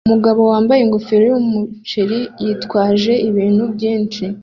Umugabo 0.07 0.41
wambaye 0.51 0.81
ingofero 0.81 1.23
yumuceri 1.31 2.19
yitwaje 2.43 3.13
ibintu 3.29 3.63
byinshi 3.75 4.23